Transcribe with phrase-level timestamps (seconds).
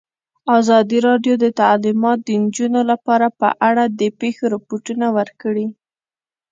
[0.57, 5.67] ازادي راډیو د تعلیمات د نجونو لپاره په اړه د پېښو رپوټونه ورکړي.